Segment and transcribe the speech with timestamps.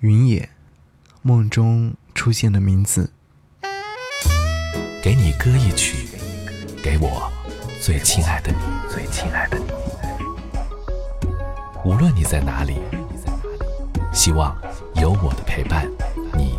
[0.00, 0.50] 云野，
[1.22, 3.10] 梦中出现的名字。
[5.02, 6.06] 给你歌一曲，
[6.82, 7.32] 给我
[7.80, 8.58] 最亲爱的你，
[8.92, 9.64] 最亲爱的你。
[11.82, 12.74] 无论你在哪里，
[14.12, 14.54] 希望
[14.96, 15.88] 有我的陪伴，
[16.36, 16.58] 你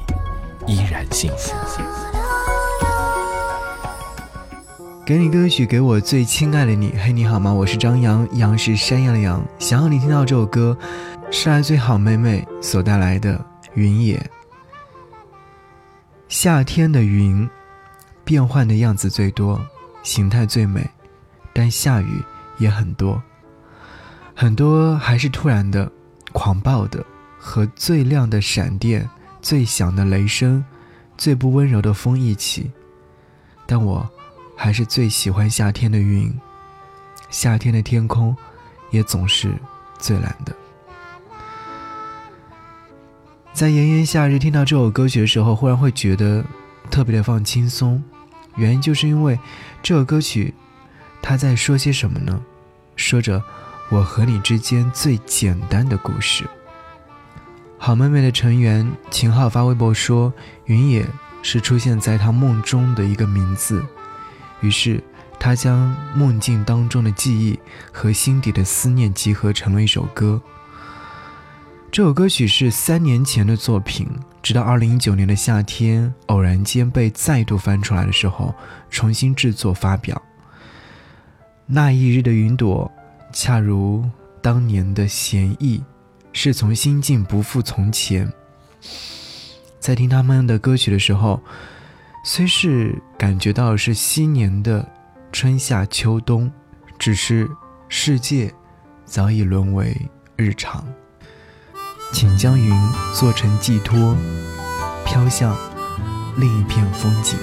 [0.65, 1.53] 依然幸福。
[5.05, 6.93] 给你歌曲，给我最亲爱的你。
[6.97, 7.53] 嘿，你好吗？
[7.53, 9.45] 我是张扬，杨是山羊的羊。
[9.59, 10.77] 想要你听到这首歌，
[11.29, 13.37] 是爱最好妹妹所带来的
[13.73, 14.17] 《云野》。
[16.27, 17.47] 夏天的云，
[18.23, 19.61] 变换的样子最多，
[20.03, 20.89] 形态最美，
[21.53, 22.21] 但下雨
[22.57, 23.21] 也很多。
[24.35, 25.91] 很多还是突然的、
[26.31, 27.05] 狂暴的，
[27.37, 29.09] 和最亮的闪电、
[29.41, 30.63] 最响的雷声、
[31.17, 32.71] 最不温柔的风一起。
[33.65, 34.09] 但我。
[34.59, 36.35] 还是最喜欢夏天的云，
[37.29, 38.35] 夏天的天空，
[38.89, 39.53] 也总是
[39.99, 40.55] 最蓝的。
[43.57, 46.45] 在炎炎夏日听到这首歌曲的时候，忽然会觉得
[46.91, 48.03] 特别的放轻松，
[48.55, 49.39] 原因就是因为
[49.81, 50.53] 这首歌曲，
[51.23, 52.39] 它在说些什么呢？
[52.95, 53.41] 说着
[53.89, 56.45] 我和你之间最简单的故事。
[57.79, 60.31] 好妹妹的成员秦昊发微博说
[60.65, 61.03] ：“云野
[61.41, 63.83] 是出现在他梦中的一个名字。”
[64.61, 65.03] 于是，
[65.39, 67.57] 他将梦境当中的记忆
[67.91, 70.39] 和心底的思念集合成了一首歌。
[71.97, 74.07] 这首歌曲是三年前的作品，
[74.43, 78.53] 直到二零一九年的夏天，偶然间被再度翻出来的时候，
[78.91, 80.21] 重新制作发表。
[81.65, 82.91] 那一日的云朵，
[83.33, 84.07] 恰如
[84.43, 85.83] 当年的闲意，
[86.33, 88.31] 是从心境不复从前。
[89.79, 91.41] 在听他们的歌曲的时候。
[92.23, 94.87] 虽是感觉到是昔年的
[95.31, 96.51] 春夏秋冬，
[96.99, 97.49] 只是
[97.89, 98.53] 世界
[99.03, 99.99] 早已沦为
[100.35, 100.85] 日常。
[102.13, 102.73] 请将云
[103.13, 104.15] 做成寄托，
[105.05, 105.55] 飘向
[106.37, 107.37] 另一片风景。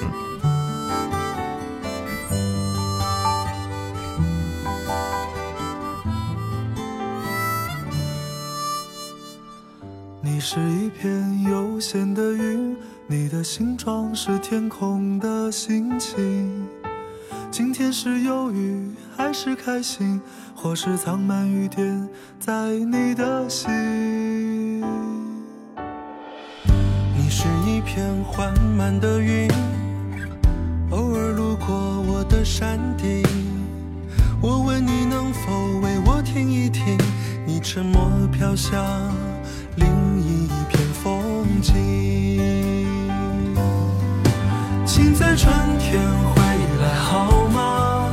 [10.20, 12.76] 你是一片悠闲的云。
[13.06, 16.66] 你的形状是天空的心情，
[17.50, 20.18] 今天是忧郁还是开心，
[20.54, 22.08] 或是藏满雨点
[22.40, 24.33] 在你的心。
[27.94, 29.48] 片缓慢的云，
[30.90, 31.76] 偶尔路过
[32.08, 33.22] 我的山顶，
[34.40, 36.98] 我问你能否为我听一听，
[37.46, 38.84] 你沉默飘向
[39.76, 39.86] 另
[40.20, 41.72] 一片风景。
[44.84, 46.02] 请在春天
[46.34, 46.42] 回
[46.82, 48.10] 来好吗？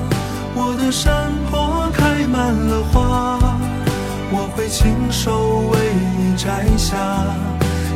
[0.54, 3.40] 我的山坡开满了花，
[4.32, 5.80] 我会亲手为
[6.20, 7.26] 你摘下，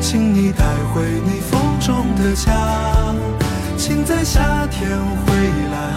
[0.08, 3.16] 请你带回你风中的家。
[3.76, 5.34] 请在夏天回
[5.72, 5.95] 来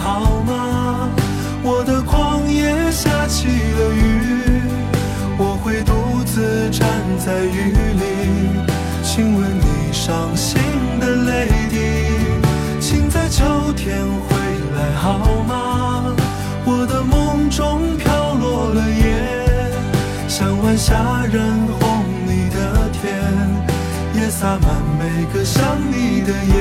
[25.33, 26.55] 个想你的夜。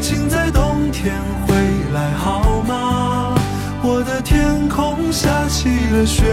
[0.00, 1.14] 请在冬天
[1.46, 1.54] 回
[1.92, 3.34] 来好吗？
[3.82, 6.24] 我的天空下起了雪，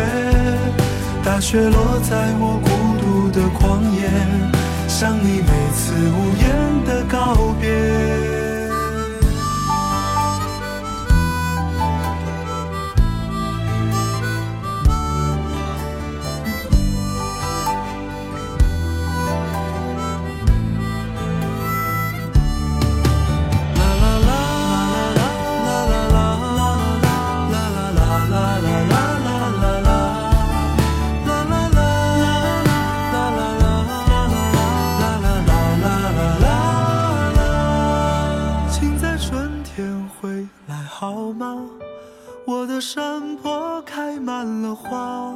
[1.23, 2.67] 大雪落在我孤
[2.99, 4.09] 独的旷野，
[4.87, 6.42] 想你每次午夜
[42.63, 45.33] 我的山坡开满了花，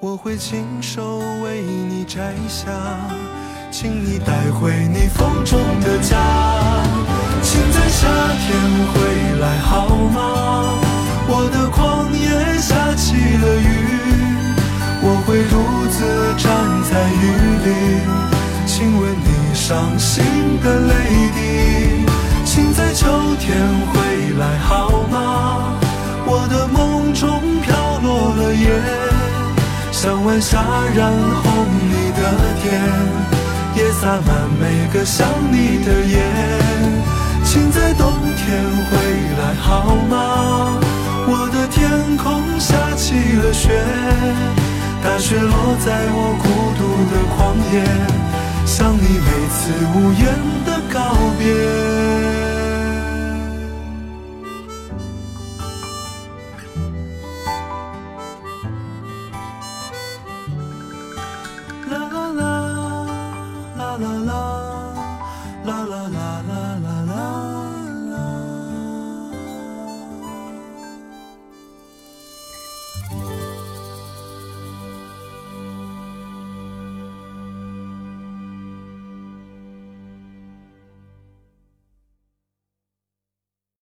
[0.00, 2.68] 我会亲手为你摘下，
[3.70, 6.18] 请你带回你风中的家。
[7.44, 8.08] 请在夏
[8.42, 8.58] 天
[8.88, 10.74] 回来好吗？
[11.28, 13.70] 我的旷野下起了雨，
[15.00, 15.54] 我会独
[15.92, 16.02] 自
[16.42, 16.50] 站
[16.90, 16.90] 在
[17.22, 17.24] 雨
[17.62, 17.70] 里，
[18.66, 20.24] 亲吻你伤心
[20.60, 20.90] 的泪
[21.36, 21.41] 滴。
[30.02, 30.58] 像晚霞
[30.96, 31.12] 染
[31.44, 32.18] 红你的
[32.60, 32.82] 天，
[33.76, 36.18] 也洒满每个想你的夜。
[37.44, 38.60] 请在冬天
[38.90, 38.96] 回
[39.38, 40.80] 来好吗？
[41.28, 43.80] 我的天空下起了雪，
[45.04, 46.48] 大雪落在我孤
[46.80, 47.86] 独的旷野，
[48.66, 50.26] 想你每次无言
[50.66, 50.81] 的。